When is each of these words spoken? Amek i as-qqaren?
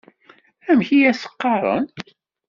Amek 0.69 0.89
i 0.97 0.99
as-qqaren? 1.09 1.85